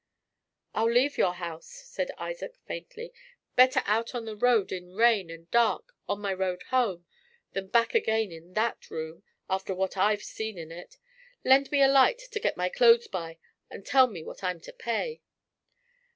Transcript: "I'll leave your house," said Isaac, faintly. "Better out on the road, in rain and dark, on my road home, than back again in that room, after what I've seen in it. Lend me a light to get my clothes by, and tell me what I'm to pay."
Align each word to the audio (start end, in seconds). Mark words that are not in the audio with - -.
"I'll 0.73 0.89
leave 0.91 1.19
your 1.19 1.35
house," 1.35 1.67
said 1.67 2.09
Isaac, 2.17 2.55
faintly. 2.65 3.13
"Better 3.55 3.81
out 3.85 4.15
on 4.15 4.25
the 4.25 4.35
road, 4.35 4.71
in 4.71 4.95
rain 4.95 5.29
and 5.29 5.45
dark, 5.51 5.93
on 6.09 6.19
my 6.19 6.33
road 6.33 6.63
home, 6.71 7.05
than 7.51 7.67
back 7.67 7.93
again 7.93 8.31
in 8.31 8.53
that 8.53 8.89
room, 8.89 9.21
after 9.47 9.75
what 9.75 9.97
I've 9.97 10.23
seen 10.23 10.57
in 10.57 10.71
it. 10.71 10.97
Lend 11.43 11.71
me 11.71 11.83
a 11.83 11.87
light 11.87 12.17
to 12.31 12.39
get 12.39 12.57
my 12.57 12.67
clothes 12.67 13.07
by, 13.09 13.37
and 13.69 13.85
tell 13.85 14.07
me 14.07 14.23
what 14.23 14.43
I'm 14.43 14.59
to 14.61 14.73
pay." 14.73 15.21